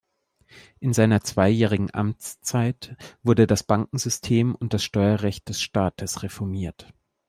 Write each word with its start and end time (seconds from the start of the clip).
In 0.79 0.93
seiner 0.93 1.21
zweijährigen 1.21 1.93
Amtszeit 1.93 2.95
wurden 3.21 3.45
das 3.45 3.61
Bankensystem 3.61 4.55
und 4.55 4.73
das 4.73 4.83
Steuerrecht 4.83 5.47
des 5.47 5.61
Staates 5.61 6.23
reformiert. 6.23 6.91